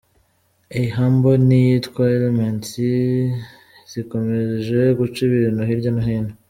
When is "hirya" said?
5.69-5.91